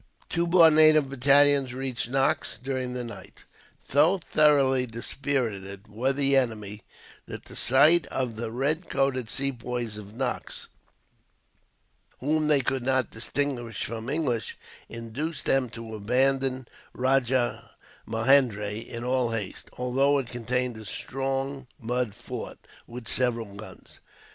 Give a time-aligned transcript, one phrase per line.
[0.29, 3.45] Two more native battalions reached Knox during the night.
[3.87, 6.81] So thoroughly dispirited were the enemy,
[7.27, 10.69] that the sight of the red coated Sepoys of Knox,
[12.19, 14.57] whom they could not distinguish from English,
[14.89, 22.57] induced them to abandon Rajahmahendri in all haste, although it contained a strong mud fort,
[22.87, 23.99] with several guns.